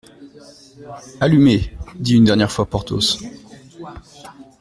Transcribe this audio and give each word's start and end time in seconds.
Allumez, 1.19 1.71
dit 1.95 2.15
une 2.15 2.23
dernière 2.23 2.51
fois 2.51 2.65
Porthos. 2.65 3.19